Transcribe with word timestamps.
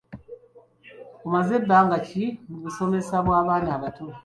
Omaze 1.25 1.55
bbanga 1.63 1.97
ki 2.07 2.23
mu 2.49 2.57
busomesa 2.63 3.15
bw’abaana 3.25 3.69
abato? 3.77 4.05